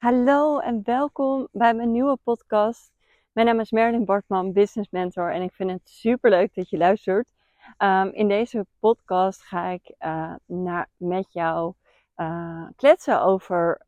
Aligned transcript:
Hallo 0.00 0.58
en 0.58 0.82
welkom 0.84 1.48
bij 1.52 1.74
mijn 1.74 1.90
nieuwe 1.90 2.16
podcast. 2.16 2.92
Mijn 3.32 3.46
naam 3.46 3.60
is 3.60 3.70
Merlin 3.70 4.04
Bartman, 4.04 4.52
business 4.52 4.90
mentor 4.90 5.32
en 5.32 5.42
ik 5.42 5.52
vind 5.52 5.70
het 5.70 5.88
super 5.88 6.30
leuk 6.30 6.54
dat 6.54 6.70
je 6.70 6.76
luistert. 6.76 7.32
Um, 7.78 8.08
in 8.08 8.28
deze 8.28 8.66
podcast 8.78 9.42
ga 9.42 9.66
ik 9.66 9.94
uh, 9.98 10.34
naar, 10.46 10.88
met 10.96 11.32
jou 11.32 11.74
uh, 12.16 12.68
kletsen 12.76 13.22
over 13.22 13.86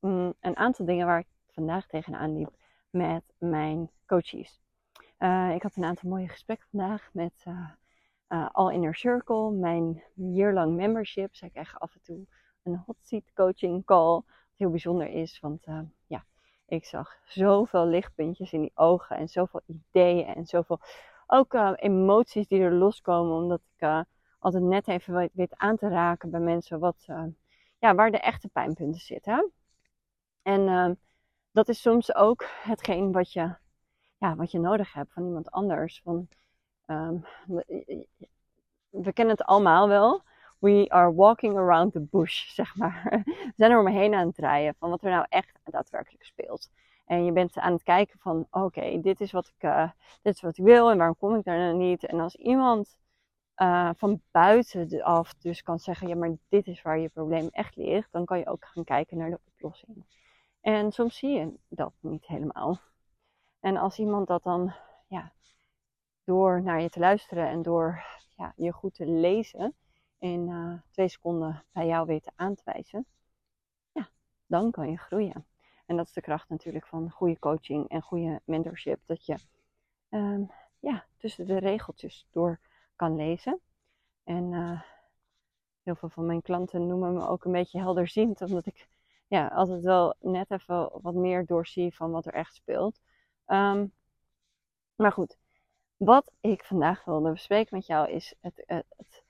um, 0.00 0.34
een 0.40 0.56
aantal 0.56 0.86
dingen 0.86 1.06
waar 1.06 1.18
ik 1.18 1.28
vandaag 1.46 1.86
tegenaan 1.86 2.36
liep 2.36 2.50
met 2.90 3.22
mijn 3.38 3.90
coaches. 4.06 4.60
Uh, 5.18 5.54
ik 5.54 5.62
had 5.62 5.76
een 5.76 5.84
aantal 5.84 6.10
mooie 6.10 6.28
gesprekken 6.28 6.66
vandaag 6.70 7.10
met 7.12 7.44
All 8.52 8.72
Inner 8.72 8.94
Circle, 8.94 9.50
mijn 9.50 10.02
year-long 10.14 10.76
membership. 10.76 11.34
Zij 11.34 11.50
krijgen 11.50 11.78
af 11.78 11.94
en 11.94 12.02
toe 12.02 12.26
een 12.62 12.82
hot 12.86 12.96
seat 13.02 13.32
coaching 13.34 13.84
call 13.84 14.22
heel 14.56 14.70
bijzonder 14.70 15.08
is. 15.08 15.40
Want 15.40 15.66
uh, 15.66 15.80
ja, 16.06 16.24
ik 16.66 16.84
zag 16.84 17.16
zoveel 17.24 17.86
lichtpuntjes 17.86 18.52
in 18.52 18.60
die 18.60 18.72
ogen 18.74 19.16
en 19.16 19.28
zoveel 19.28 19.60
ideeën 19.66 20.26
en 20.26 20.46
zoveel 20.46 20.80
ook 21.26 21.54
uh, 21.54 21.72
emoties 21.76 22.48
die 22.48 22.60
er 22.60 22.72
loskomen. 22.72 23.36
Omdat 23.36 23.60
ik 23.76 23.86
uh, 23.86 24.00
altijd 24.38 24.62
net 24.62 24.88
even 24.88 25.30
weet 25.32 25.56
aan 25.56 25.76
te 25.76 25.88
raken 25.88 26.30
bij 26.30 26.40
mensen 26.40 26.78
wat, 26.78 27.04
ja, 27.78 27.94
waar 27.94 28.10
de 28.10 28.20
echte 28.20 28.48
pijnpunten 28.48 29.00
zitten. 29.00 29.52
En 30.42 30.98
dat 31.52 31.68
is 31.68 31.80
soms 31.80 32.14
ook 32.14 32.44
hetgeen 32.62 33.12
wat 33.12 33.32
je, 33.32 33.54
ja, 34.18 34.36
wat 34.36 34.50
je 34.50 34.58
nodig 34.58 34.92
hebt 34.92 35.12
van 35.12 35.24
iemand 35.24 35.50
anders. 35.50 36.00
Van, 36.04 36.28
um, 36.86 37.24
we 38.90 39.12
kennen 39.12 39.36
het 39.36 39.46
allemaal 39.46 39.88
wel 39.88 40.22
we 40.64 40.86
are 40.88 41.12
walking 41.12 41.56
around 41.56 41.92
the 41.92 42.00
bush, 42.00 42.48
zeg 42.60 42.76
maar. 42.76 43.24
We 43.26 43.52
zijn 43.56 43.70
er 43.70 43.78
omheen 43.78 44.14
aan 44.14 44.26
het 44.26 44.34
draaien 44.34 44.74
van 44.78 44.90
wat 44.90 45.04
er 45.04 45.10
nou 45.10 45.26
echt 45.28 45.60
daadwerkelijk 45.64 46.24
speelt. 46.24 46.70
En 47.06 47.24
je 47.24 47.32
bent 47.32 47.58
aan 47.58 47.72
het 47.72 47.82
kijken 47.82 48.18
van, 48.18 48.46
oké, 48.50 49.00
dit 49.00 49.20
is 49.20 49.32
wat 49.32 49.52
ik, 49.56 49.62
uh, 49.62 49.90
dit 50.22 50.34
is 50.34 50.40
wat 50.40 50.58
ik 50.58 50.64
wil 50.64 50.90
en 50.90 50.96
waarom 50.96 51.16
kom 51.16 51.34
ik 51.34 51.44
daar 51.44 51.58
nou 51.58 51.76
niet? 51.76 52.06
En 52.06 52.20
als 52.20 52.36
iemand 52.36 52.96
uh, 53.56 53.90
van 53.96 54.20
buitenaf 54.30 55.34
dus 55.34 55.62
kan 55.62 55.78
zeggen, 55.78 56.08
ja, 56.08 56.16
maar 56.16 56.30
dit 56.48 56.66
is 56.66 56.82
waar 56.82 56.98
je 56.98 57.08
probleem 57.08 57.48
echt 57.50 57.76
ligt, 57.76 58.12
dan 58.12 58.24
kan 58.24 58.38
je 58.38 58.46
ook 58.46 58.64
gaan 58.64 58.84
kijken 58.84 59.16
naar 59.16 59.30
de 59.30 59.40
oplossing. 59.44 60.04
En 60.60 60.92
soms 60.92 61.16
zie 61.18 61.30
je 61.30 61.54
dat 61.68 61.92
niet 62.00 62.26
helemaal. 62.26 62.80
En 63.60 63.76
als 63.76 63.98
iemand 63.98 64.26
dat 64.26 64.42
dan, 64.42 64.72
ja, 65.06 65.32
door 66.24 66.62
naar 66.62 66.80
je 66.80 66.90
te 66.90 66.98
luisteren 66.98 67.48
en 67.48 67.62
door 67.62 68.04
ja, 68.36 68.52
je 68.56 68.72
goed 68.72 68.94
te 68.94 69.06
lezen, 69.06 69.74
in 70.24 70.48
uh, 70.48 70.74
twee 70.90 71.08
seconden 71.08 71.64
bij 71.72 71.86
jou 71.86 72.06
weten 72.06 72.32
aan 72.36 72.54
te 72.54 72.62
wijzen, 72.64 73.06
ja, 73.92 74.08
dan 74.46 74.70
kan 74.70 74.90
je 74.90 74.96
groeien. 74.96 75.46
En 75.86 75.96
dat 75.96 76.06
is 76.06 76.12
de 76.12 76.20
kracht 76.20 76.48
natuurlijk 76.48 76.86
van 76.86 77.10
goede 77.10 77.38
coaching 77.38 77.88
en 77.88 78.02
goede 78.02 78.40
mentorship. 78.44 79.00
Dat 79.06 79.26
je 79.26 79.36
um, 80.10 80.50
ja, 80.78 81.04
tussen 81.16 81.46
de 81.46 81.58
regeltjes 81.58 82.26
door 82.30 82.58
kan 82.96 83.16
lezen. 83.16 83.60
En 84.24 84.52
uh, 84.52 84.80
heel 85.82 85.94
veel 85.94 86.08
van 86.08 86.26
mijn 86.26 86.42
klanten 86.42 86.86
noemen 86.86 87.12
me 87.12 87.26
ook 87.26 87.44
een 87.44 87.52
beetje 87.52 87.78
helderziend, 87.78 88.40
omdat 88.40 88.66
ik 88.66 88.88
ja, 89.26 89.46
altijd 89.46 89.82
wel 89.82 90.14
net 90.20 90.50
even 90.50 90.90
wat 91.02 91.14
meer 91.14 91.46
doorzie 91.46 91.94
van 91.94 92.10
wat 92.10 92.26
er 92.26 92.34
echt 92.34 92.54
speelt. 92.54 93.00
Um, 93.46 93.92
maar 94.94 95.12
goed, 95.12 95.36
wat 95.96 96.32
ik 96.40 96.64
vandaag 96.64 97.04
wilde 97.04 97.30
bespreken 97.30 97.76
met 97.76 97.86
jou 97.86 98.10
is 98.10 98.34
het, 98.40 98.62
het 98.66 99.23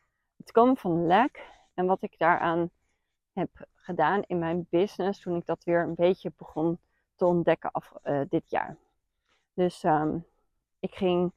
het 0.44 0.52
komen 0.52 0.76
van 0.76 1.06
lek 1.06 1.50
en 1.74 1.86
wat 1.86 2.02
ik 2.02 2.18
daaraan 2.18 2.70
heb 3.32 3.66
gedaan 3.74 4.22
in 4.26 4.38
mijn 4.38 4.66
business 4.70 5.20
toen 5.20 5.36
ik 5.36 5.46
dat 5.46 5.64
weer 5.64 5.82
een 5.82 5.94
beetje 5.94 6.32
begon 6.36 6.78
te 7.14 7.24
ontdekken 7.24 7.70
af 7.70 7.92
uh, 8.04 8.20
dit 8.28 8.50
jaar. 8.50 8.76
Dus 9.54 9.82
um, 9.82 10.26
ik 10.78 10.94
ging 10.94 11.32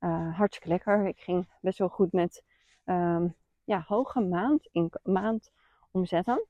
uh, 0.00 0.36
hartstikke 0.36 0.68
lekker. 0.68 1.06
Ik 1.06 1.20
ging 1.20 1.48
best 1.60 1.78
wel 1.78 1.88
goed 1.88 2.12
met 2.12 2.44
um, 2.84 3.34
ja, 3.64 3.84
hoge 3.86 4.20
maand, 4.20 4.68
in, 4.72 4.92
maand 5.02 5.52
omzetten. 5.90 6.46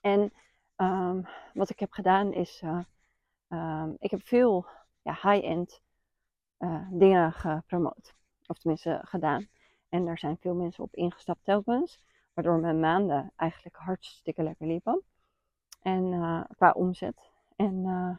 En 0.00 0.32
um, 0.76 1.26
wat 1.54 1.70
ik 1.70 1.78
heb 1.78 1.92
gedaan 1.92 2.32
is, 2.32 2.62
uh, 3.48 3.84
ik 3.98 4.10
heb 4.10 4.22
veel 4.22 4.66
ja, 5.02 5.12
high-end 5.22 5.82
dingen 6.90 7.32
gepromoot. 7.32 8.14
Of 8.46 8.58
tenminste 8.58 9.00
gedaan. 9.02 9.48
En 9.96 10.04
daar 10.04 10.18
zijn 10.18 10.38
veel 10.38 10.54
mensen 10.54 10.84
op 10.84 10.94
ingestapt 10.94 11.44
telkens. 11.44 11.98
Waardoor 12.34 12.58
mijn 12.58 12.80
maanden 12.80 13.32
eigenlijk 13.36 13.76
hartstikke 13.76 14.42
lekker 14.42 14.66
liepen. 14.66 15.02
En 15.82 16.12
uh, 16.12 16.44
qua 16.56 16.70
omzet. 16.70 17.30
En, 17.56 17.74
uh, 17.74 18.16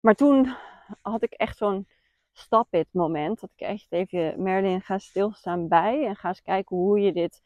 maar 0.00 0.14
toen 0.14 0.54
had 1.02 1.22
ik 1.22 1.32
echt 1.32 1.56
zo'n 1.56 1.88
stap-it 2.32 2.88
moment. 2.92 3.40
Dat 3.40 3.50
ik 3.54 3.60
echt 3.60 3.92
even, 3.92 4.42
Merlin, 4.42 4.80
ga 4.80 4.98
stilstaan 4.98 5.68
bij. 5.68 6.06
En 6.06 6.16
ga 6.16 6.28
eens 6.28 6.42
kijken 6.42 6.76
hoe 6.76 7.00
je 7.00 7.12
dit 7.12 7.42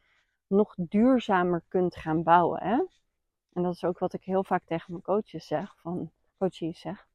nog 0.46 0.74
duurzamer 0.78 1.62
kunt 1.68 1.96
gaan 1.96 2.22
bouwen. 2.22 2.62
Hè? 2.62 2.84
En 3.52 3.62
dat 3.62 3.74
is 3.74 3.84
ook 3.84 3.98
wat 3.98 4.12
ik 4.12 4.24
heel 4.24 4.44
vaak 4.44 4.64
tegen 4.64 4.92
mijn 4.92 5.02
coaches 5.02 5.46
zeg. 5.46 5.74
Van, 5.76 6.10
coaches 6.38 6.80
zeg. 6.80 7.06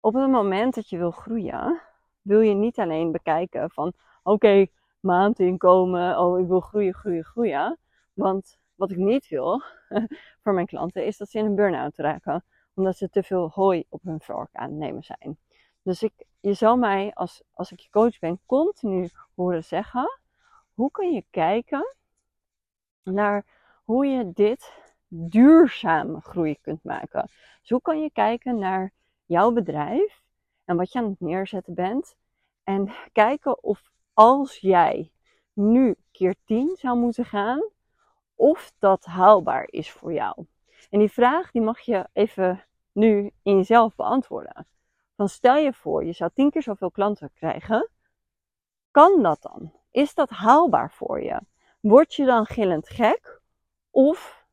Op 0.00 0.14
het 0.14 0.30
moment 0.30 0.74
dat 0.74 0.88
je 0.88 0.98
wil 0.98 1.10
groeien 1.10 1.82
wil 2.24 2.40
je 2.40 2.54
niet 2.54 2.78
alleen 2.78 3.12
bekijken 3.12 3.70
van 3.70 3.88
oké, 3.88 3.96
okay, 4.22 4.70
maandinkomen, 5.00 6.18
oh 6.18 6.40
ik 6.40 6.46
wil 6.46 6.60
groeien, 6.60 6.94
groeien, 6.94 7.24
groeien. 7.24 7.78
Want 8.14 8.58
wat 8.74 8.90
ik 8.90 8.96
niet 8.96 9.28
wil 9.28 9.62
voor 10.42 10.54
mijn 10.54 10.66
klanten 10.66 11.06
is 11.06 11.16
dat 11.16 11.28
ze 11.28 11.38
in 11.38 11.44
een 11.44 11.54
burn-out 11.54 11.96
raken. 11.96 12.44
Omdat 12.74 12.96
ze 12.96 13.08
te 13.08 13.22
veel 13.22 13.50
hooi 13.50 13.84
op 13.88 14.02
hun 14.02 14.20
vork 14.20 14.54
aan 14.54 14.70
het 14.70 14.78
nemen 14.78 15.02
zijn. 15.02 15.38
Dus 15.82 16.02
ik, 16.02 16.12
je 16.40 16.52
zou 16.52 16.78
mij, 16.78 17.10
als, 17.14 17.42
als 17.52 17.72
ik 17.72 17.80
je 17.80 17.90
coach 17.90 18.18
ben, 18.18 18.40
continu 18.46 19.08
horen 19.34 19.64
zeggen: 19.64 20.20
hoe 20.74 20.90
kun 20.90 21.12
je 21.12 21.24
kijken 21.30 21.94
naar 23.02 23.44
hoe 23.84 24.06
je 24.06 24.32
dit 24.32 24.72
duurzame 25.08 26.20
groei 26.20 26.58
kunt 26.60 26.84
maken? 26.84 27.30
Dus 27.60 27.70
hoe 27.70 27.80
kan 27.80 28.00
je 28.00 28.10
kijken 28.10 28.58
naar 28.58 28.92
jouw 29.24 29.52
bedrijf 29.52 30.23
en 30.64 30.76
wat 30.76 30.92
je 30.92 30.98
aan 30.98 31.10
het 31.10 31.20
neerzetten 31.20 31.74
bent. 31.74 32.16
En 32.64 32.92
kijken 33.12 33.62
of 33.62 33.90
als 34.12 34.58
jij 34.58 35.12
nu 35.52 35.96
keer 36.10 36.34
10 36.44 36.76
zou 36.76 36.98
moeten 36.98 37.24
gaan, 37.24 37.62
of 38.34 38.72
dat 38.78 39.04
haalbaar 39.04 39.66
is 39.70 39.90
voor 39.90 40.12
jou. 40.12 40.46
En 40.90 40.98
die 40.98 41.12
vraag 41.12 41.50
die 41.50 41.62
mag 41.62 41.80
je 41.80 42.08
even 42.12 42.64
nu 42.92 43.30
in 43.42 43.56
jezelf 43.56 43.94
beantwoorden. 43.94 44.66
Dan 45.16 45.28
stel 45.28 45.56
je 45.56 45.72
voor, 45.72 46.04
je 46.04 46.12
zou 46.12 46.30
10 46.34 46.50
keer 46.50 46.62
zoveel 46.62 46.90
klanten 46.90 47.32
krijgen. 47.32 47.90
Kan 48.90 49.22
dat 49.22 49.42
dan? 49.42 49.72
Is 49.90 50.14
dat 50.14 50.30
haalbaar 50.30 50.92
voor 50.92 51.22
je? 51.22 51.40
Word 51.80 52.14
je 52.14 52.24
dan 52.24 52.46
gillend 52.46 52.88
gek? 52.88 53.40
Of 53.90 54.46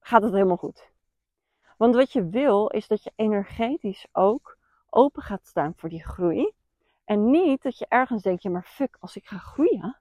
gaat 0.00 0.22
het 0.22 0.32
helemaal 0.32 0.56
goed? 0.56 0.89
Want 1.80 1.94
wat 1.94 2.12
je 2.12 2.28
wil 2.28 2.66
is 2.68 2.88
dat 2.88 3.02
je 3.02 3.12
energetisch 3.16 4.06
ook 4.12 4.58
open 4.90 5.22
gaat 5.22 5.46
staan 5.46 5.72
voor 5.76 5.88
die 5.88 6.04
groei. 6.04 6.52
En 7.04 7.30
niet 7.30 7.62
dat 7.62 7.78
je 7.78 7.86
ergens 7.88 8.22
denkt, 8.22 8.42
ja 8.42 8.50
maar 8.50 8.64
fuck, 8.64 8.96
als 9.00 9.16
ik 9.16 9.26
ga 9.26 9.38
groeien, 9.38 9.96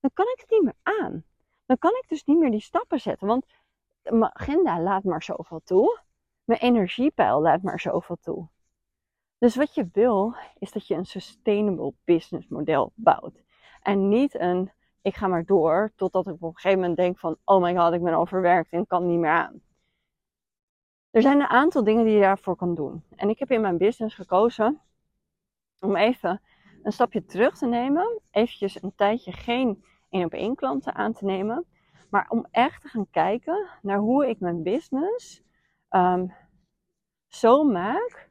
dan 0.00 0.10
kan 0.14 0.26
ik 0.26 0.40
het 0.40 0.50
niet 0.50 0.62
meer 0.62 0.98
aan. 0.98 1.24
Dan 1.66 1.78
kan 1.78 1.90
ik 1.90 2.04
dus 2.08 2.24
niet 2.24 2.38
meer 2.38 2.50
die 2.50 2.60
stappen 2.60 3.00
zetten. 3.00 3.26
Want 3.26 3.46
mijn 4.02 4.34
agenda 4.34 4.80
laat 4.80 5.04
maar 5.04 5.22
zoveel 5.22 5.60
toe. 5.64 6.00
Mijn 6.44 6.60
energiepeil 6.60 7.40
laat 7.40 7.62
maar 7.62 7.80
zoveel 7.80 8.16
toe. 8.20 8.48
Dus 9.38 9.56
wat 9.56 9.74
je 9.74 9.88
wil, 9.92 10.34
is 10.58 10.72
dat 10.72 10.86
je 10.86 10.94
een 10.94 11.06
sustainable 11.06 11.94
business 12.04 12.48
model 12.48 12.92
bouwt. 12.94 13.42
En 13.82 14.08
niet 14.08 14.34
een, 14.34 14.72
ik 15.02 15.14
ga 15.14 15.26
maar 15.26 15.44
door, 15.44 15.92
totdat 15.96 16.26
ik 16.26 16.34
op 16.34 16.42
een 16.42 16.54
gegeven 16.54 16.78
moment 16.78 16.96
denk 16.96 17.18
van, 17.18 17.36
oh 17.44 17.62
my 17.62 17.76
god, 17.76 17.92
ik 17.92 18.02
ben 18.02 18.14
overwerkt 18.14 18.72
en 18.72 18.86
kan 18.86 19.06
niet 19.06 19.18
meer 19.18 19.30
aan. 19.30 19.68
Er 21.10 21.22
zijn 21.22 21.40
een 21.40 21.46
aantal 21.46 21.84
dingen 21.84 22.04
die 22.04 22.14
je 22.14 22.20
daarvoor 22.20 22.56
kan 22.56 22.74
doen. 22.74 23.04
En 23.16 23.28
ik 23.28 23.38
heb 23.38 23.50
in 23.50 23.60
mijn 23.60 23.78
business 23.78 24.14
gekozen 24.14 24.80
om 25.80 25.96
even 25.96 26.40
een 26.82 26.92
stapje 26.92 27.24
terug 27.24 27.58
te 27.58 27.66
nemen. 27.66 28.20
Eventjes 28.30 28.82
een 28.82 28.94
tijdje 28.94 29.32
geen 29.32 29.84
één 30.08 30.24
op 30.24 30.32
één 30.32 30.54
klanten 30.54 30.94
aan 30.94 31.12
te 31.12 31.24
nemen. 31.24 31.66
Maar 32.10 32.26
om 32.28 32.46
echt 32.50 32.82
te 32.82 32.88
gaan 32.88 33.10
kijken 33.10 33.68
naar 33.82 33.98
hoe 33.98 34.28
ik 34.28 34.40
mijn 34.40 34.62
business 34.62 35.42
um, 35.90 36.34
zo 37.26 37.64
maak 37.64 38.30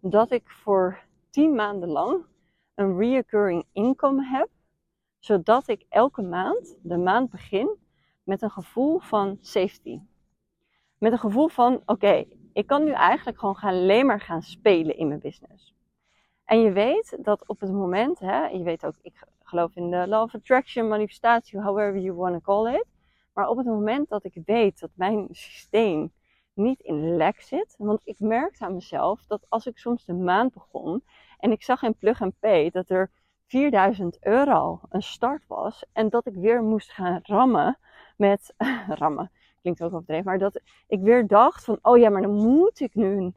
dat 0.00 0.30
ik 0.30 0.50
voor 0.50 0.98
10 1.30 1.54
maanden 1.54 1.88
lang 1.88 2.26
een 2.74 2.98
reoccurring 2.98 3.64
income 3.72 4.24
heb. 4.24 4.48
Zodat 5.18 5.68
ik 5.68 5.86
elke 5.88 6.22
maand, 6.22 6.78
de 6.82 6.96
maand 6.96 7.30
begin, 7.30 7.78
met 8.22 8.42
een 8.42 8.50
gevoel 8.50 8.98
van 8.98 9.38
safety 9.40 10.00
met 11.04 11.12
een 11.12 11.18
gevoel 11.18 11.48
van: 11.48 11.82
oké, 11.86 12.24
ik 12.52 12.66
kan 12.66 12.84
nu 12.84 12.92
eigenlijk 12.92 13.38
gewoon 13.38 13.56
gaan, 13.56 13.74
alleen 13.74 14.06
maar 14.06 14.20
gaan 14.20 14.42
spelen 14.42 14.96
in 14.96 15.08
mijn 15.08 15.20
business. 15.20 15.74
En 16.44 16.60
je 16.60 16.72
weet 16.72 17.18
dat 17.20 17.48
op 17.48 17.60
het 17.60 17.72
moment, 17.72 18.18
hè, 18.18 18.46
je 18.46 18.62
weet 18.62 18.86
ook, 18.86 18.94
ik 19.02 19.22
geloof 19.42 19.76
in 19.76 19.90
de 19.90 20.06
law 20.08 20.22
of 20.22 20.34
attraction, 20.34 20.88
manifestatie, 20.88 21.60
however 21.60 22.00
you 22.00 22.16
want 22.16 22.32
to 22.34 22.40
call 22.40 22.74
it. 22.74 22.86
Maar 23.32 23.48
op 23.48 23.56
het 23.56 23.66
moment 23.66 24.08
dat 24.08 24.24
ik 24.24 24.40
weet 24.44 24.80
dat 24.80 24.90
mijn 24.94 25.28
systeem 25.30 26.12
niet 26.52 26.80
in 26.80 27.16
lek 27.16 27.40
zit. 27.40 27.74
Want 27.78 28.00
ik 28.04 28.20
merkte 28.20 28.64
aan 28.64 28.74
mezelf 28.74 29.24
dat 29.26 29.46
als 29.48 29.66
ik 29.66 29.78
soms 29.78 30.04
de 30.04 30.14
maand 30.14 30.52
begon 30.52 31.04
en 31.38 31.52
ik 31.52 31.62
zag 31.62 31.82
in 31.82 31.94
Plug 31.94 32.22
and 32.22 32.38
Pay 32.38 32.70
dat 32.70 32.90
er 32.90 33.10
4000 33.46 34.18
euro 34.20 34.80
een 34.88 35.02
start 35.02 35.46
was 35.46 35.84
en 35.92 36.08
dat 36.08 36.26
ik 36.26 36.34
weer 36.34 36.62
moest 36.62 36.92
gaan 36.92 37.20
rammen 37.22 37.78
met 38.16 38.54
rammen. 39.00 39.30
Klinkt 39.64 39.82
ook 39.82 39.92
overdreven, 39.92 40.24
maar 40.24 40.38
dat 40.38 40.60
ik 40.86 41.00
weer 41.00 41.26
dacht 41.26 41.64
van, 41.64 41.78
oh 41.82 41.98
ja, 41.98 42.10
maar 42.10 42.22
dan 42.22 42.34
moet 42.34 42.80
ik 42.80 42.94
nu 42.94 43.32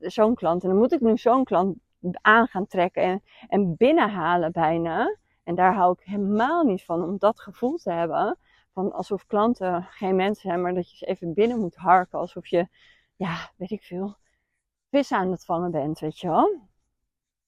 zo'n 0.00 0.34
klant 0.34 0.62
en 0.62 0.68
dan 0.68 0.78
moet 0.78 0.92
ik 0.92 1.00
nu 1.00 1.16
zo'n 1.16 1.44
klant 1.44 1.76
aan 2.20 2.46
gaan 2.46 2.66
trekken 2.66 3.02
en, 3.02 3.22
en 3.48 3.76
binnenhalen 3.76 4.52
bijna. 4.52 5.16
En 5.44 5.54
daar 5.54 5.74
hou 5.74 5.92
ik 5.98 6.06
helemaal 6.06 6.64
niet 6.64 6.84
van 6.84 7.02
om 7.02 7.18
dat 7.18 7.40
gevoel 7.40 7.76
te 7.76 7.90
hebben. 7.90 8.38
Van 8.72 8.92
alsof 8.92 9.26
klanten 9.26 9.82
geen 9.82 10.16
mensen 10.16 10.48
zijn, 10.48 10.62
maar 10.62 10.74
dat 10.74 10.90
je 10.90 10.96
ze 10.96 11.06
even 11.06 11.34
binnen 11.34 11.58
moet 11.58 11.74
harken. 11.74 12.18
Alsof 12.18 12.46
je, 12.46 12.68
ja, 13.16 13.50
weet 13.56 13.70
ik 13.70 13.82
veel, 13.82 14.16
vis 14.90 15.12
aan 15.12 15.30
het 15.30 15.44
vangen 15.44 15.70
bent, 15.70 15.98
weet 15.98 16.18
je 16.18 16.28
wel. 16.28 16.60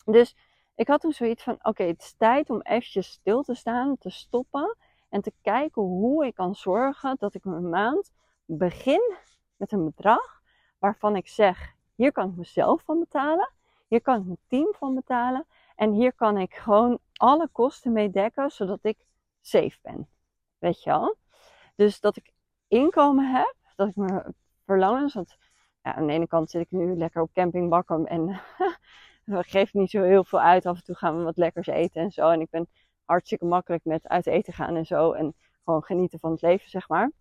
Dus 0.04 0.36
ik 0.74 0.88
had 0.88 1.00
toen 1.00 1.12
zoiets 1.12 1.42
van, 1.42 1.58
oké, 1.62 1.82
het 1.82 2.00
is 2.00 2.14
tijd 2.16 2.50
om 2.50 2.60
eventjes 2.60 3.10
stil 3.10 3.42
te 3.42 3.54
staan, 3.54 3.98
te 3.98 4.10
stoppen. 4.10 4.76
En 5.08 5.20
te 5.20 5.32
kijken 5.42 5.82
hoe 5.82 6.26
ik 6.26 6.34
kan 6.34 6.54
zorgen 6.54 7.16
dat 7.18 7.34
ik 7.34 7.44
mijn 7.44 7.68
maand 7.68 8.12
begin 8.44 9.16
met 9.56 9.72
een 9.72 9.84
bedrag 9.84 10.42
waarvan 10.78 11.16
ik 11.16 11.28
zeg, 11.28 11.74
hier 11.94 12.12
kan 12.12 12.28
ik 12.30 12.36
mezelf 12.36 12.82
van 12.82 12.98
betalen. 12.98 13.50
Hier 13.88 14.02
kan 14.02 14.18
ik 14.18 14.24
mijn 14.24 14.38
team 14.46 14.74
van 14.78 14.94
betalen. 14.94 15.46
En 15.76 15.92
hier 15.92 16.12
kan 16.12 16.38
ik 16.38 16.54
gewoon 16.54 16.98
alle 17.12 17.48
kosten 17.52 17.92
mee 17.92 18.10
dekken, 18.10 18.50
zodat 18.50 18.78
ik 18.82 19.06
safe 19.40 19.78
ben. 19.82 20.08
Weet 20.58 20.82
je 20.82 20.90
wel? 20.90 21.16
Dus 21.76 22.00
dat 22.00 22.16
ik 22.16 22.32
inkomen 22.68 23.34
heb, 23.34 23.54
dat 23.76 23.88
ik 23.88 23.96
mijn 23.96 24.34
verlangens. 24.64 25.14
Want 25.14 25.36
ja, 25.82 25.94
aan 25.94 26.06
de 26.06 26.12
ene 26.12 26.26
kant 26.26 26.50
zit 26.50 26.60
ik 26.60 26.70
nu 26.70 26.96
lekker 26.96 27.22
op 27.22 27.32
campingbakken 27.32 28.06
en 28.06 28.40
geeft 29.52 29.74
niet 29.74 29.90
zo 29.90 30.02
heel 30.02 30.24
veel 30.24 30.40
uit. 30.40 30.66
Af 30.66 30.76
en 30.76 30.84
toe 30.84 30.94
gaan 30.94 31.18
we 31.18 31.24
wat 31.24 31.36
lekkers 31.36 31.66
eten 31.66 32.02
en 32.02 32.10
zo. 32.10 32.28
En 32.28 32.40
ik 32.40 32.50
ben 32.50 32.68
hartstikke 33.08 33.44
makkelijk 33.44 33.84
met 33.84 34.08
uit 34.08 34.26
eten 34.26 34.52
gaan 34.52 34.76
en 34.76 34.86
zo. 34.86 35.12
En 35.12 35.34
gewoon 35.64 35.84
genieten 35.84 36.18
van 36.18 36.30
het 36.30 36.42
leven, 36.42 36.70
zeg 36.70 36.88
maar. 36.88 37.12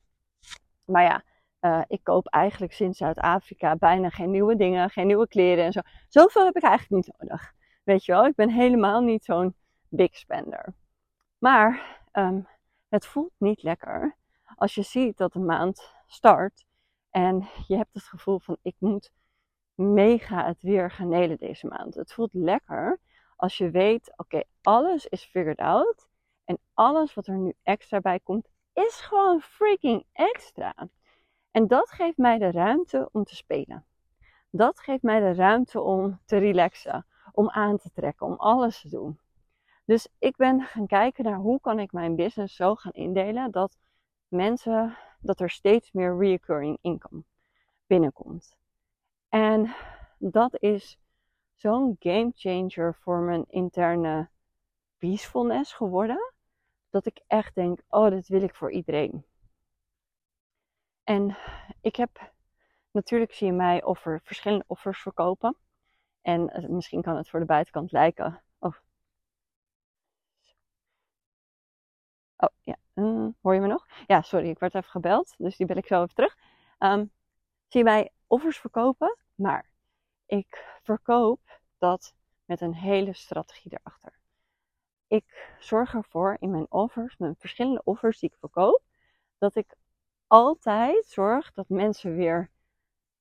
Maar 0.86 1.04
ja, 1.04 1.24
uh, 1.62 1.84
ik 1.88 2.04
koop 2.04 2.28
eigenlijk 2.28 2.74
sinds 2.74 2.98
Zuid-Afrika 2.98 3.76
bijna 3.76 4.10
geen 4.10 4.32
nieuwe 4.32 4.56
dingen, 4.56 4.90
geen 4.90 5.08
nieuwe 5.08 5.28
kleren 5.28 5.66
en 5.66 5.72
zo. 5.72 5.80
Zoveel 6.08 6.46
heb 6.46 6.56
ik 6.56 6.64
eigenlijk 6.64 7.06
niet 7.06 7.16
nodig. 7.18 7.54
Weet 7.84 8.06
je 8.06 8.12
wel, 8.12 8.26
ik 8.26 8.36
ben 8.36 8.50
helemaal 8.50 9.02
niet 9.02 9.24
zo'n 9.24 9.56
big 9.90 10.16
spender. 10.16 10.74
Maar 11.38 12.00
um, 12.14 12.48
het 12.90 13.06
voelt 13.06 13.34
niet 13.38 13.64
lekker 13.64 14.16
als 14.56 14.76
je 14.76 14.82
ziet 14.82 15.18
dat 15.18 15.34
de 15.34 15.40
maand 15.40 15.94
start 16.08 16.66
en 17.10 17.48
je 17.68 17.76
hebt 17.76 17.94
het 17.94 18.04
gevoel 18.04 18.40
van 18.40 18.58
ik 18.62 18.76
moet 18.80 19.12
mega 19.76 20.46
het 20.46 20.62
weer 20.62 20.92
gaan 20.92 21.10
nelen 21.10 21.38
deze 21.38 21.68
maand. 21.68 21.96
Het 21.96 22.14
voelt 22.14 22.34
lekker 22.34 23.00
als 23.38 23.58
je 23.58 23.70
weet, 23.70 24.14
oké, 24.16 24.44
alles 24.62 25.06
is 25.06 25.24
figured 25.24 25.60
out 25.60 26.08
en 26.46 26.58
alles 26.74 27.14
wat 27.14 27.28
er 27.28 27.38
nu 27.38 27.54
extra 27.64 28.00
bij 28.00 28.20
komt 28.20 28.48
is 28.74 29.00
gewoon 29.00 29.42
freaking 29.42 30.06
extra. 30.14 30.90
En 31.52 31.68
dat 31.68 31.92
geeft 31.92 32.18
mij 32.18 32.38
de 32.38 32.52
ruimte 32.52 33.10
om 33.12 33.24
te 33.24 33.36
spelen. 33.36 33.86
Dat 34.50 34.80
geeft 34.80 35.04
mij 35.04 35.20
de 35.20 35.34
ruimte 35.34 35.82
om 35.82 36.20
te 36.26 36.38
relaxen, 36.38 37.06
om 37.32 37.50
aan 37.50 37.78
te 37.78 37.92
trekken, 37.92 38.28
om 38.28 38.34
alles 38.34 38.82
te 38.82 38.90
doen. 38.90 39.20
Dus 39.86 40.08
ik 40.20 40.36
ben 40.36 40.62
gaan 40.62 40.88
kijken 40.88 41.24
naar 41.24 41.38
hoe 41.38 41.60
kan 41.60 41.80
ik 41.80 41.92
mijn 41.92 42.16
business 42.16 42.56
zo 42.56 42.76
gaan 42.76 42.92
indelen 42.92 43.52
dat 43.52 43.78
mensen, 44.28 44.98
dat 45.20 45.40
er 45.40 45.50
steeds 45.50 45.92
meer 45.92 46.18
recurring 46.18 46.78
income 46.82 47.24
binnenkomt. 47.88 48.58
En 49.30 49.76
dat 50.18 50.62
is 50.62 51.00
zo'n 51.58 51.96
game 52.00 52.32
changer 52.36 52.96
voor 52.96 53.20
mijn 53.20 53.46
interne 53.50 54.30
peacefulness 54.98 55.74
geworden. 55.74 56.34
Dat 56.90 57.06
ik 57.06 57.22
echt 57.28 57.56
denk, 57.56 57.82
oh, 57.90 58.10
dit 58.10 58.28
wil 58.28 58.42
ik 58.42 58.56
voor 58.56 58.72
iedereen. 58.72 59.26
En 61.04 61.38
ik 61.82 61.96
heb, 61.96 62.32
natuurlijk 62.92 63.34
zie 63.34 63.48
je 63.48 63.54
mij 63.54 63.84
offer, 63.84 64.22
verschillende 64.24 64.64
offers 64.68 65.02
verkopen. 65.02 65.58
En 66.22 66.66
misschien 66.70 67.02
kan 67.02 67.16
het 67.16 67.30
voor 67.30 67.40
de 67.40 67.46
buitenkant 67.46 67.92
lijken. 67.92 68.42
Oh, 68.60 68.76
oh 72.38 72.50
ja, 72.62 72.76
mm, 72.94 73.36
hoor 73.42 73.54
je 73.54 73.60
me 73.60 73.68
nog? 73.68 73.88
Ja, 74.08 74.22
sorry, 74.22 74.50
ik 74.50 74.60
werd 74.60 74.76
even 74.76 74.90
gebeld, 74.90 75.36
dus 75.38 75.58
die 75.58 75.66
bel 75.66 75.78
ik 75.78 75.88
zo 75.88 76.04
even 76.04 76.16
terug. 76.16 76.38
Um, 76.80 77.12
zie 77.68 77.80
je 77.80 77.84
mij 77.84 78.12
offers 78.28 78.58
verkopen, 78.58 79.18
maar 79.36 79.70
ik 80.26 80.80
verkoop 80.84 81.47
dat 81.78 82.14
met 82.46 82.62
een 82.62 82.74
hele 82.74 83.14
strategie 83.14 83.72
erachter. 83.80 84.14
Ik 85.08 85.56
zorg 85.60 85.94
ervoor 85.94 86.38
in 86.40 86.52
mijn 86.52 86.66
offers, 86.70 87.18
mijn 87.18 87.36
verschillende 87.36 87.82
offers 87.84 88.20
die 88.20 88.30
ik 88.30 88.38
verkoop, 88.40 88.82
dat 89.38 89.56
ik 89.56 89.76
altijd 90.28 91.06
zorg 91.06 91.52
dat 91.52 91.70
mensen 91.70 92.16
weer 92.16 92.50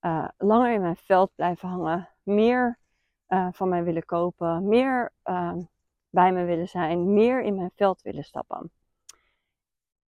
uh, 0.01 0.29
langer 0.39 0.73
in 0.73 0.81
mijn 0.81 0.97
veld 0.97 1.35
blijven 1.35 1.69
hangen, 1.69 2.09
meer 2.23 2.79
uh, 3.29 3.49
van 3.53 3.69
mij 3.69 3.85
willen 3.85 4.05
kopen, 4.05 4.69
meer 4.69 5.13
uh, 5.25 5.57
bij 6.11 6.33
me 6.33 6.45
willen 6.45 6.69
zijn, 6.69 7.13
meer 7.13 7.43
in 7.43 7.55
mijn 7.55 7.71
veld 7.75 8.03
willen 8.03 8.25
stappen. 8.25 8.71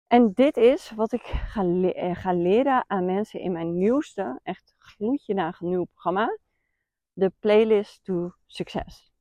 En 0.06 0.32
dit 0.32 0.56
is 0.56 0.90
wat 0.90 1.12
ik 1.12 1.22
ga, 1.22 1.64
eh, 1.64 2.16
ga 2.16 2.32
leren 2.32 2.84
aan 2.86 3.04
mensen 3.04 3.40
in 3.40 3.52
mijn 3.52 3.78
nieuwste, 3.78 4.40
echt 4.42 4.74
gloedje 4.78 5.34
na 5.34 5.54
nieuw 5.58 5.84
programma, 5.84 6.38
de 7.12 7.32
Playlist 7.38 8.04
to 8.04 8.32
Success. 8.46 9.12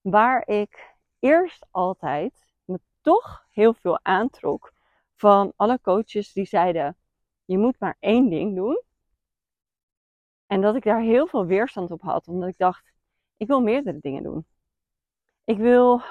Waar 0.00 0.48
ik 0.48 0.96
eerst 1.18 1.66
altijd 1.70 2.46
me 2.64 2.80
toch 3.00 3.46
heel 3.50 3.74
veel 3.74 3.98
aantrok 4.02 4.72
van 5.14 5.52
alle 5.56 5.80
coaches 5.80 6.32
die 6.32 6.46
zeiden: 6.46 6.96
je 7.44 7.58
moet 7.58 7.80
maar 7.80 7.96
één 8.00 8.30
ding 8.30 8.54
doen. 8.54 8.82
En 10.46 10.60
dat 10.60 10.74
ik 10.74 10.82
daar 10.82 11.00
heel 11.00 11.26
veel 11.26 11.46
weerstand 11.46 11.90
op 11.90 12.02
had, 12.02 12.28
omdat 12.28 12.48
ik 12.48 12.58
dacht: 12.58 12.92
ik 13.36 13.46
wil 13.46 13.60
meerdere 13.60 13.98
dingen 14.00 14.22
doen. 14.22 14.46
Ik 15.44 15.58
wil, 15.58 16.02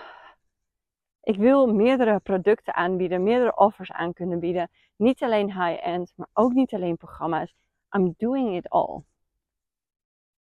ik 1.21 1.35
wil 1.35 1.73
meerdere 1.73 2.19
producten 2.19 2.75
aanbieden, 2.75 3.23
meerdere 3.23 3.55
offers 3.55 3.91
aan 3.91 4.13
kunnen 4.13 4.39
bieden. 4.39 4.69
Niet 4.95 5.23
alleen 5.23 5.45
high-end, 5.45 6.13
maar 6.15 6.29
ook 6.33 6.53
niet 6.53 6.73
alleen 6.73 6.97
programma's. 6.97 7.55
I'm 7.95 8.13
doing 8.17 8.55
it 8.55 8.69
all. 8.69 9.03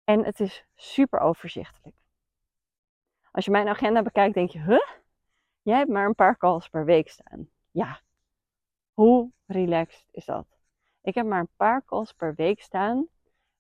En 0.08 0.24
het 0.24 0.40
is 0.40 0.66
super 0.76 1.20
overzichtelijk. 1.20 1.96
Als 3.32 3.46
je 3.46 3.52
mijn 3.52 3.68
agenda 3.68 4.02
bekijkt, 4.02 4.34
denk 4.34 4.50
je: 4.50 4.60
huh? 4.60 4.88
Jij 5.62 5.78
hebt 5.78 5.90
maar 5.90 6.06
een 6.06 6.16
paar 6.16 6.38
calls 6.38 6.70
per 6.70 6.86
week 6.86 7.10
staan. 7.10 7.50
Ja, 7.72 8.02
hoe 8.94 9.32
relaxed 9.46 10.06
is 10.12 10.26
dat? 10.26 10.48
Ik 11.02 11.16
heb 11.16 11.26
maar 11.26 11.40
een 11.40 11.56
paar 11.56 11.86
calls 11.86 12.14
per 12.14 12.36
week 12.36 12.62
staan. 12.62 13.08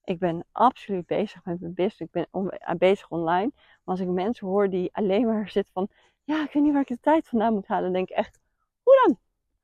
Ik 0.03 0.19
ben 0.19 0.45
absoluut 0.51 1.05
bezig 1.05 1.45
met 1.45 1.59
mijn 1.59 1.73
business. 1.73 1.99
Ik 1.99 2.11
ben 2.11 2.27
on 2.31 2.49
eh, 2.49 2.75
bezig 2.75 3.09
online. 3.09 3.51
Maar 3.53 3.95
als 3.95 3.99
ik 3.99 4.07
mensen 4.07 4.47
hoor 4.47 4.69
die 4.69 4.95
alleen 4.95 5.25
maar 5.25 5.49
zitten 5.57 5.73
van... 5.73 5.89
Ja, 6.23 6.43
ik 6.43 6.51
weet 6.51 6.63
niet 6.63 6.73
waar 6.73 6.81
ik 6.81 6.87
de 6.87 6.99
tijd 6.99 7.27
vandaan 7.27 7.53
moet 7.53 7.67
halen. 7.67 7.83
Dan 7.83 7.93
denk 7.93 8.09
ik 8.09 8.15
echt, 8.15 8.39
hoe 8.83 9.01
dan? 9.05 9.19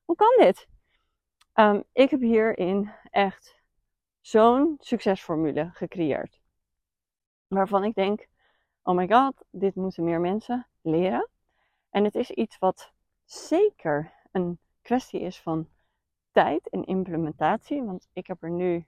Hoe 0.06 0.16
kan 0.16 0.36
dit? 0.38 0.68
Um, 1.54 1.84
ik 1.94 2.10
heb 2.10 2.20
hierin 2.20 2.92
echt 3.10 3.62
zo'n 4.22 4.78
succesformule 4.80 5.70
gecreëerd. 5.74 6.43
Waarvan 7.54 7.84
ik 7.84 7.96
denk, 7.96 8.28
oh 8.84 8.96
my 8.96 9.08
god, 9.08 9.46
dit 9.50 9.76
moeten 9.76 10.04
meer 10.04 10.20
mensen 10.20 10.68
leren. 10.82 11.30
En 11.90 12.04
het 12.04 12.16
is 12.16 12.32
iets 12.32 12.58
wat 12.58 12.92
zeker 13.26 14.14
een 14.32 14.60
kwestie 14.82 15.20
is 15.20 15.42
van 15.42 15.68
tijd 16.32 16.70
en 16.70 16.84
implementatie. 16.84 17.84
Want 17.84 18.08
ik 18.14 18.28
heb 18.28 18.44
er 18.44 18.52
nu, 18.52 18.86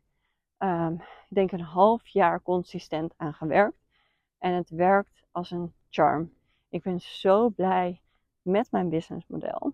um, 0.60 0.94
ik 1.02 1.36
denk 1.36 1.52
een 1.52 1.62
half 1.62 2.08
jaar 2.08 2.42
consistent 2.42 3.14
aan 3.18 3.34
gewerkt. 3.34 3.78
En 4.38 4.54
het 4.54 4.70
werkt 4.70 5.24
als 5.32 5.52
een 5.52 5.74
charm. 5.90 6.34
Ik 6.70 6.84
ben 6.84 7.00
zo 7.00 7.50
blij 7.50 8.02
met 8.42 8.72
mijn 8.72 8.90
businessmodel. 8.90 9.74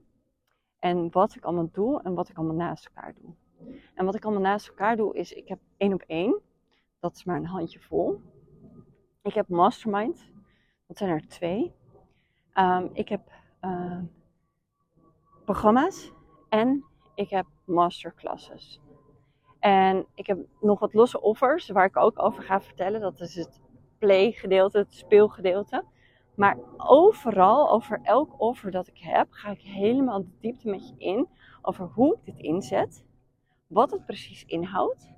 En 0.79 1.12
wat 1.12 1.36
ik 1.36 1.43
allemaal 1.43 1.69
doe 1.71 2.01
en 2.01 2.13
wat 2.13 2.29
ik 2.29 2.38
allemaal 2.38 2.55
naast 2.55 2.86
elkaar 2.86 3.13
doe. 3.13 3.33
En 3.95 4.05
wat 4.05 4.15
ik 4.15 4.25
allemaal 4.25 4.41
naast 4.41 4.67
elkaar 4.67 4.95
doe 4.95 5.15
is, 5.15 5.33
ik 5.33 5.48
heb 5.48 5.60
één 5.77 5.93
op 5.93 6.03
één. 6.07 6.41
Dat 7.00 7.15
is 7.15 7.24
maar 7.24 7.36
een 7.36 7.45
handje 7.45 7.79
vol. 7.79 8.21
Ik 9.23 9.33
heb 9.33 9.47
mastermind. 9.47 10.31
Dat 10.87 10.97
zijn 10.97 11.09
er 11.09 11.27
twee. 11.27 11.73
Um, 12.53 12.89
ik 12.93 13.09
heb 13.09 13.31
uh, 13.61 13.99
programma's 15.45 16.11
en 16.49 16.85
ik 17.15 17.29
heb 17.29 17.45
masterclasses. 17.65 18.81
En 19.59 20.05
ik 20.15 20.27
heb 20.27 20.39
nog 20.61 20.79
wat 20.79 20.93
losse 20.93 21.21
offers 21.21 21.69
waar 21.69 21.85
ik 21.85 21.97
ook 21.97 22.19
over 22.19 22.43
ga 22.43 22.61
vertellen. 22.61 23.01
Dat 23.01 23.19
is 23.19 23.35
het 23.35 23.61
play 23.97 24.31
gedeelte, 24.31 24.77
het 24.77 24.93
speelgedeelte. 24.93 25.85
Maar 26.35 26.57
overal, 26.77 27.69
over 27.71 27.99
elk 28.03 28.39
offer 28.39 28.71
dat 28.71 28.87
ik 28.87 28.97
heb, 28.97 29.27
ga 29.31 29.49
ik 29.49 29.61
helemaal 29.61 30.21
de 30.21 30.37
diepte 30.39 30.69
met 30.69 30.89
je 30.89 30.95
in. 30.97 31.27
over 31.61 31.85
hoe 31.85 32.13
ik 32.13 32.25
dit 32.25 32.39
inzet, 32.39 33.05
wat 33.67 33.91
het 33.91 34.05
precies 34.05 34.45
inhoudt 34.45 35.11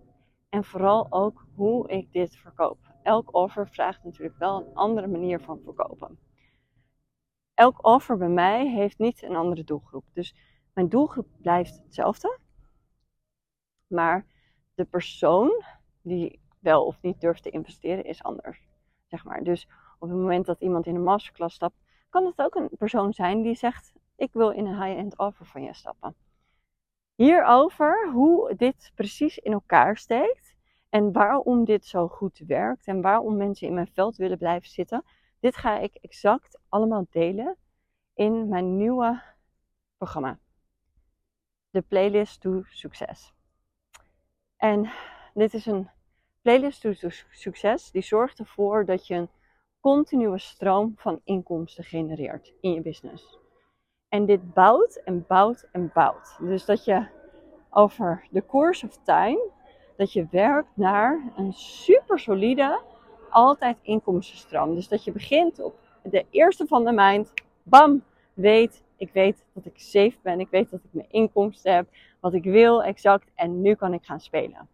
en 0.50 0.64
vooral 0.64 1.08
ook 1.10 1.46
hoe 1.56 1.90
ik 1.90 2.12
dit 2.12 2.36
verkoop. 2.36 2.93
Elk 3.04 3.34
offer 3.34 3.68
vraagt 3.68 4.04
natuurlijk 4.04 4.38
wel 4.38 4.60
een 4.60 4.76
andere 4.76 5.08
manier 5.08 5.40
van 5.40 5.62
verkopen. 5.64 6.20
Elk 7.54 7.86
offer 7.86 8.18
bij 8.18 8.30
mij 8.30 8.68
heeft 8.68 8.98
niet 8.98 9.24
een 9.24 9.36
andere 9.36 9.64
doelgroep. 9.64 10.06
Dus 10.14 10.36
mijn 10.74 10.90
doelgroep 10.90 11.28
blijft 11.42 11.82
hetzelfde. 11.84 12.40
Maar 13.88 14.26
de 14.76 14.86
persoon 14.86 15.64
die 16.02 16.42
wel 16.60 16.86
of 16.86 17.02
niet 17.02 17.22
durft 17.22 17.44
te 17.44 17.50
investeren 17.50 18.06
is 18.06 18.24
anders. 18.24 18.62
Zeg 19.08 19.24
maar. 19.24 19.44
Dus 19.44 19.68
op 20.00 20.10
het 20.10 20.18
moment 20.18 20.46
dat 20.46 20.62
iemand 20.62 20.86
in 20.86 20.96
een 20.96 21.04
masterclass 21.04 21.56
stapt, 21.56 21.76
kan 22.10 22.26
het 22.26 22.42
ook 22.42 22.56
een 22.56 22.70
persoon 22.78 23.14
zijn 23.14 23.42
die 23.42 23.56
zegt: 23.56 23.94
Ik 24.16 24.34
wil 24.34 24.50
in 24.50 24.66
een 24.66 24.84
high-end 24.84 25.18
offer 25.18 25.46
van 25.46 25.64
je 25.64 25.74
stappen. 25.74 26.16
Hierover 27.16 28.12
hoe 28.12 28.56
dit 28.56 28.92
precies 28.96 29.38
in 29.38 29.52
elkaar 29.52 29.98
steekt 29.98 30.53
en 30.94 31.12
waarom 31.12 31.66
dit 31.66 31.86
zo 31.86 32.08
goed 32.08 32.38
werkt 32.48 32.88
en 32.88 33.02
waarom 33.02 33.38
mensen 33.38 33.68
in 33.68 33.74
mijn 33.74 33.92
veld 33.94 34.16
willen 34.16 34.38
blijven 34.38 34.70
zitten, 34.70 35.04
dit 35.40 35.56
ga 35.56 35.80
ik 35.80 35.96
exact 36.02 36.60
allemaal 36.70 37.06
delen 37.10 37.58
in 38.14 38.48
mijn 38.48 38.78
nieuwe 38.78 39.22
programma. 39.98 40.40
De 41.70 41.82
Playlist 41.82 42.42
to 42.42 42.62
Succes. 42.66 43.34
En 44.58 44.92
dit 45.34 45.54
is 45.54 45.66
een 45.66 45.90
playlist 46.42 46.82
to 46.82 47.10
succes 47.30 47.92
die 47.92 48.04
zorgt 48.04 48.40
ervoor 48.40 48.86
dat 48.86 49.08
je 49.08 49.16
een 49.16 49.30
continue 49.80 50.38
stroom 50.38 50.94
van 50.96 51.22
inkomsten 51.24 51.84
genereert 51.84 52.54
in 52.62 52.74
je 52.74 52.82
business. 52.82 53.40
En 54.10 54.26
dit 54.26 54.54
bouwt 54.54 54.96
en 54.96 55.26
bouwt 55.28 55.68
en 55.72 55.92
bouwt. 55.94 56.38
Dus 56.40 56.66
dat 56.66 56.86
je 56.86 57.08
over 57.70 58.28
de 58.32 58.46
course 58.46 58.88
of 58.88 59.04
time, 59.04 59.52
dat 59.96 60.14
je 60.14 60.28
werkt 60.32 60.70
naar 60.74 61.32
een 61.36 61.54
super 61.54 62.20
solide, 62.20 62.82
altijd 63.30 63.78
inkomstenstroom. 63.82 64.76
Dus 64.76 64.88
dat 64.88 65.04
je 65.04 65.12
begint 65.12 65.60
op 65.60 65.80
de 66.04 66.26
eerste 66.30 66.68
van 66.68 66.84
de 66.84 66.92
maand, 66.92 67.34
bam, 67.64 68.04
weet, 68.34 68.84
ik 68.98 69.14
weet 69.14 69.46
dat 69.54 69.66
ik 69.66 69.80
safe 69.80 70.18
ben, 70.22 70.40
ik 70.40 70.50
weet 70.50 70.70
dat 70.70 70.84
ik 70.84 70.94
mijn 70.94 71.12
inkomsten 71.12 71.76
heb, 71.76 71.88
wat 72.20 72.34
ik 72.34 72.44
wil 72.44 72.84
exact 72.84 73.32
en 73.36 73.62
nu 73.62 73.76
kan 73.76 73.94
ik 73.94 74.06
gaan 74.06 74.20
spelen. 74.20 74.70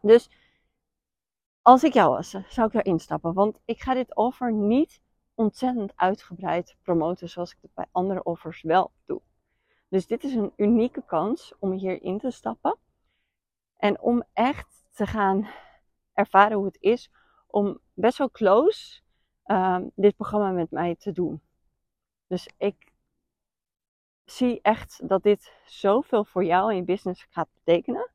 Dus 0.00 0.30
als 1.62 1.84
ik 1.84 1.92
jou 1.92 2.10
was, 2.10 2.36
zou 2.48 2.66
ik 2.66 2.72
daar 2.72 2.84
instappen. 2.84 3.32
Want 3.32 3.58
ik 3.64 3.80
ga 3.80 3.94
dit 3.94 4.14
offer 4.14 4.52
niet 4.52 5.00
ontzettend 5.34 5.92
uitgebreid 5.96 6.76
promoten 6.82 7.28
zoals 7.28 7.52
ik 7.52 7.58
het 7.60 7.74
bij 7.74 7.86
andere 7.92 8.22
offers 8.22 8.62
wel 8.62 8.90
doe. 9.06 9.20
Dus 9.88 10.06
dit 10.06 10.24
is 10.24 10.34
een 10.34 10.52
unieke 10.56 11.02
kans 11.06 11.54
om 11.58 11.72
hierin 11.72 12.18
te 12.18 12.30
stappen. 12.30 12.76
En 13.84 14.00
om 14.00 14.22
echt 14.32 14.86
te 14.92 15.06
gaan 15.06 15.48
ervaren 16.12 16.56
hoe 16.56 16.66
het 16.66 16.76
is 16.80 17.10
om 17.46 17.80
best 17.94 18.18
wel 18.18 18.30
close 18.30 19.00
um, 19.46 19.90
dit 19.94 20.16
programma 20.16 20.50
met 20.50 20.70
mij 20.70 20.96
te 20.96 21.12
doen. 21.12 21.42
Dus 22.26 22.48
ik 22.56 22.92
zie 24.24 24.60
echt 24.62 25.08
dat 25.08 25.22
dit 25.22 25.52
zoveel 25.64 26.24
voor 26.24 26.44
jou 26.44 26.70
en 26.70 26.76
je 26.76 26.82
business 26.82 27.26
gaat 27.30 27.48
betekenen. 27.54 28.10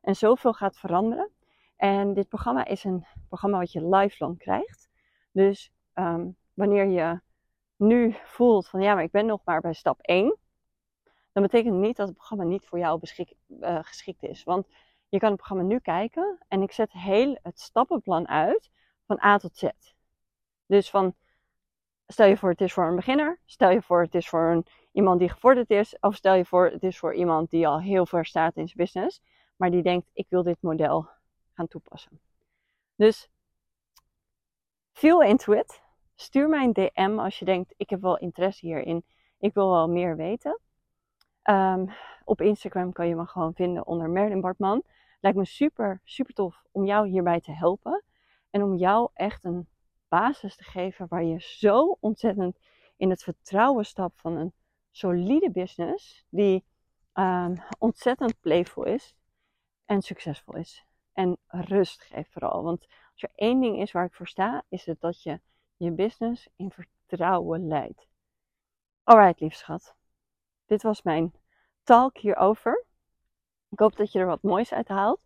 En 0.00 0.16
zoveel 0.16 0.52
gaat 0.52 0.78
veranderen. 0.78 1.30
En 1.76 2.14
dit 2.14 2.28
programma 2.28 2.64
is 2.64 2.84
een 2.84 3.06
programma 3.28 3.58
wat 3.58 3.72
je 3.72 3.88
lifelong 3.88 4.38
krijgt. 4.38 4.88
Dus 5.32 5.72
ehm, 5.92 6.28
wanneer 6.54 6.86
je 6.86 7.20
nu 7.76 8.16
voelt 8.24 8.68
van 8.68 8.80
ja, 8.80 8.94
maar 8.94 9.02
ik 9.02 9.10
ben 9.10 9.26
nog 9.26 9.40
maar 9.44 9.60
bij 9.60 9.72
stap 9.72 10.00
1, 10.00 10.36
dan 11.32 11.42
betekent 11.42 11.74
niet 11.74 11.96
dat 11.96 12.06
het 12.06 12.16
programma 12.16 12.44
niet 12.44 12.66
voor 12.66 12.78
jou 12.78 13.00
uh, 13.48 13.78
geschikt 13.82 14.22
is. 14.22 14.44
Want 14.44 14.66
je 15.14 15.20
kan 15.20 15.28
het 15.28 15.38
programma 15.38 15.64
nu 15.64 15.78
kijken 15.78 16.38
en 16.48 16.62
ik 16.62 16.72
zet 16.72 16.92
heel 16.92 17.38
het 17.42 17.60
stappenplan 17.60 18.28
uit 18.28 18.70
van 19.06 19.22
A 19.24 19.38
tot 19.38 19.56
Z. 19.56 19.68
Dus 20.66 20.90
van 20.90 21.14
stel 22.06 22.26
je 22.26 22.36
voor 22.36 22.50
het 22.50 22.60
is 22.60 22.72
voor 22.72 22.86
een 22.86 22.96
beginner, 22.96 23.38
stel 23.44 23.70
je 23.70 23.82
voor 23.82 24.02
het 24.02 24.14
is 24.14 24.28
voor 24.28 24.50
een, 24.50 24.66
iemand 24.92 25.18
die 25.18 25.28
gevorderd 25.28 25.70
is, 25.70 25.96
of 26.00 26.14
stel 26.14 26.34
je 26.34 26.44
voor 26.44 26.66
het 26.66 26.82
is 26.82 26.98
voor 26.98 27.14
iemand 27.14 27.50
die 27.50 27.68
al 27.68 27.80
heel 27.80 28.06
ver 28.06 28.26
staat 28.26 28.56
in 28.56 28.66
zijn 28.66 28.78
business, 28.78 29.22
maar 29.56 29.70
die 29.70 29.82
denkt 29.82 30.10
ik 30.12 30.26
wil 30.28 30.42
dit 30.42 30.56
model 30.60 31.08
gaan 31.52 31.68
toepassen. 31.68 32.20
Dus 32.94 33.28
feel 34.92 35.22
into 35.22 35.52
it. 35.52 35.82
Stuur 36.14 36.48
mij 36.48 36.64
een 36.64 36.72
DM 36.72 37.18
als 37.18 37.38
je 37.38 37.44
denkt, 37.44 37.74
ik 37.76 37.90
heb 37.90 38.00
wel 38.00 38.18
interesse 38.18 38.66
hierin. 38.66 39.04
Ik 39.38 39.54
wil 39.54 39.70
wel 39.70 39.88
meer 39.88 40.16
weten. 40.16 40.60
Um, 41.44 41.90
op 42.24 42.40
Instagram 42.40 42.92
kan 42.92 43.08
je 43.08 43.14
me 43.14 43.26
gewoon 43.26 43.54
vinden 43.54 43.86
onder 43.86 44.10
Merlin 44.10 44.40
Bartman. 44.40 44.82
Lijkt 45.24 45.38
me 45.38 45.44
super, 45.44 46.00
super 46.04 46.34
tof 46.34 46.64
om 46.70 46.84
jou 46.84 47.08
hierbij 47.08 47.40
te 47.40 47.52
helpen. 47.52 48.04
En 48.50 48.62
om 48.62 48.74
jou 48.74 49.10
echt 49.14 49.44
een 49.44 49.68
basis 50.08 50.56
te 50.56 50.64
geven 50.64 51.06
waar 51.08 51.24
je 51.24 51.40
zo 51.40 51.96
ontzettend 52.00 52.58
in 52.96 53.10
het 53.10 53.22
vertrouwen 53.22 53.84
stapt 53.84 54.20
van 54.20 54.36
een 54.36 54.52
solide 54.90 55.50
business. 55.50 56.24
Die 56.28 56.64
um, 57.14 57.62
ontzettend 57.78 58.40
playful 58.40 58.84
is 58.84 59.16
en 59.84 60.02
succesvol 60.02 60.56
is 60.56 60.84
en 61.12 61.38
rust 61.46 62.02
geeft 62.02 62.32
vooral. 62.32 62.62
Want 62.62 62.86
als 63.12 63.22
er 63.22 63.30
één 63.34 63.60
ding 63.60 63.80
is 63.80 63.92
waar 63.92 64.04
ik 64.04 64.14
voor 64.14 64.28
sta, 64.28 64.64
is 64.68 64.86
het 64.86 65.00
dat 65.00 65.22
je 65.22 65.40
je 65.76 65.90
business 65.90 66.48
in 66.56 66.70
vertrouwen 66.70 67.66
leidt. 67.66 68.06
Alright, 69.02 69.40
lief 69.40 69.54
schat. 69.54 69.94
Dit 70.66 70.82
was 70.82 71.02
mijn 71.02 71.32
talk 71.82 72.18
hierover. 72.18 72.84
Ik 73.74 73.80
hoop 73.80 73.96
dat 73.96 74.12
je 74.12 74.18
er 74.18 74.26
wat 74.26 74.42
moois 74.42 74.72
uit 74.72 74.88
haalt. 74.88 75.20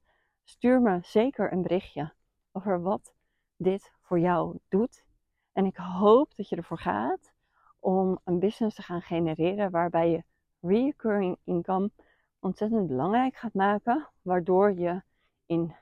Stuur 0.45 0.81
me 0.81 0.99
zeker 1.03 1.53
een 1.53 1.63
berichtje 1.63 2.13
over 2.53 2.83
wat 2.83 3.15
dit 3.57 3.93
voor 4.01 4.19
jou 4.19 4.59
doet. 4.69 5.05
En 5.53 5.65
ik 5.67 5.77
hoop 5.77 6.37
dat 6.37 6.49
je 6.49 6.57
ervoor 6.57 6.79
gaat 6.79 7.33
om 7.79 8.21
een 8.25 8.39
business 8.39 8.77
te 8.77 8.83
gaan 8.83 9.03
genereren 9.03 9.71
waarbij 9.71 10.11
je 10.11 10.25
recurring 10.61 11.39
income 11.45 11.91
ontzettend 12.39 12.87
belangrijk 12.87 13.37
gaat 13.37 13.55
maken, 13.55 14.09
waardoor 14.23 14.73
je 14.73 15.03
in 15.47 15.75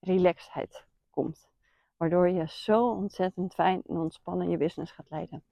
relaxedheid 0.00 0.86
komt. 1.10 1.48
Waardoor 1.96 2.28
je 2.28 2.48
zo 2.48 2.90
ontzettend 2.90 3.54
fijn 3.54 3.82
en 3.86 3.96
ontspannen 3.96 4.48
je 4.48 4.56
business 4.56 4.92
gaat 4.92 5.10
leiden. 5.10 5.44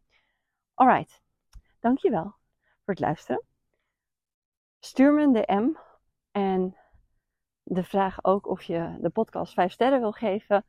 Alright, 0.75 1.23
dankjewel 1.81 2.35
voor 2.85 2.95
het 2.95 3.01
luisteren. 3.01 3.43
Stuur 4.79 5.13
me 5.13 5.23
een 5.23 5.33
DM 5.33 5.87
en 6.39 6.77
de 7.63 7.85
vraag 7.85 8.25
ook 8.25 8.47
of 8.47 8.63
je 8.63 8.97
de 9.01 9.11
podcast 9.11 9.53
5 9.53 9.73
sterren 9.73 10.01
wil 10.01 10.13
geven. 10.13 10.65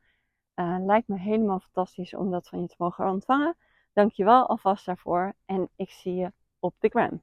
Uh, 0.54 0.76
lijkt 0.80 1.08
me 1.08 1.18
helemaal 1.18 1.60
fantastisch 1.60 2.14
om 2.14 2.30
dat 2.30 2.48
van 2.48 2.60
je 2.60 2.66
te 2.66 2.74
mogen 2.78 3.08
ontvangen. 3.08 3.56
Dankjewel 3.92 4.46
alvast 4.48 4.86
daarvoor 4.86 5.34
en 5.44 5.68
ik 5.76 5.90
zie 5.90 6.14
je 6.14 6.32
op 6.58 6.74
de 6.78 6.88
gram. 6.88 7.22